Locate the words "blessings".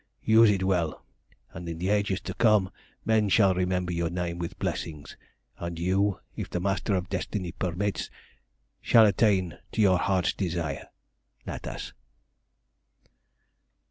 4.57-5.15